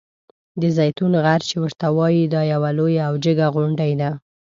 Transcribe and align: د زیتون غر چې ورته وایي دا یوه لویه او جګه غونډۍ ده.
د 0.61 0.63
زیتون 0.77 1.11
غر 1.23 1.41
چې 1.49 1.55
ورته 1.63 1.87
وایي 1.97 2.23
دا 2.33 2.41
یوه 2.53 2.69
لویه 2.77 3.03
او 3.09 3.15
جګه 3.25 3.47
غونډۍ 3.55 3.93
ده. 4.01 4.09